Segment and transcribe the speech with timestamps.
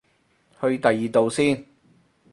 [0.59, 1.63] 去第二度先